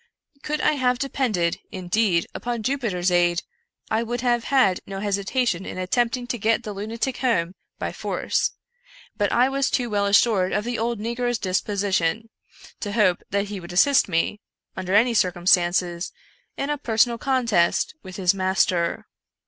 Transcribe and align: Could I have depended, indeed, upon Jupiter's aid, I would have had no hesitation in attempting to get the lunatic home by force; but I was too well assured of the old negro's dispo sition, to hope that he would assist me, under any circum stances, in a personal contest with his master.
Could 0.41 0.61
I 0.61 0.71
have 0.81 0.97
depended, 0.97 1.59
indeed, 1.71 2.25
upon 2.33 2.63
Jupiter's 2.63 3.11
aid, 3.11 3.43
I 3.91 4.01
would 4.01 4.21
have 4.21 4.45
had 4.45 4.79
no 4.87 4.99
hesitation 4.99 5.63
in 5.63 5.77
attempting 5.77 6.25
to 6.25 6.39
get 6.39 6.63
the 6.63 6.73
lunatic 6.73 7.17
home 7.17 7.53
by 7.77 7.93
force; 7.93 8.49
but 9.15 9.31
I 9.31 9.47
was 9.47 9.69
too 9.69 9.91
well 9.91 10.07
assured 10.07 10.53
of 10.53 10.63
the 10.63 10.79
old 10.79 10.99
negro's 10.99 11.37
dispo 11.37 11.73
sition, 11.73 12.29
to 12.79 12.93
hope 12.93 13.21
that 13.29 13.49
he 13.49 13.59
would 13.59 13.73
assist 13.73 14.09
me, 14.09 14.41
under 14.75 14.95
any 14.95 15.13
circum 15.13 15.45
stances, 15.45 16.11
in 16.57 16.71
a 16.71 16.79
personal 16.79 17.19
contest 17.19 17.93
with 18.01 18.15
his 18.15 18.33
master. 18.33 19.05